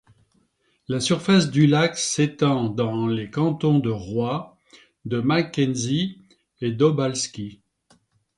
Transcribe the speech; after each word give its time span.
La 0.87 0.99
surface 0.99 1.51
du 1.51 1.67
lac 1.67 1.95
s’étend 1.95 2.69
dans 2.69 3.05
les 3.05 3.29
cantons 3.29 3.77
de 3.77 3.91
Roy, 3.91 4.57
de 5.05 5.21
McKenzie, 5.21 6.19
et 6.59 6.71
d’Obalski. 6.71 7.61